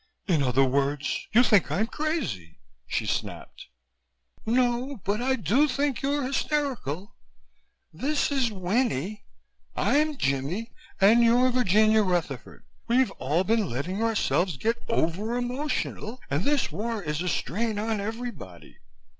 [0.27, 2.57] "In other words, you think I'm crazy!"
[2.87, 3.67] she snapped.
[4.47, 7.13] "No, but I do think you're hysterical.
[7.93, 9.25] This is Winnie,
[9.75, 12.65] I'm Jimmie and you're Virginia Rutherford.
[12.87, 18.01] We've all been letting ourselves get over emotional and this war is a strain on
[18.01, 18.79] everybody.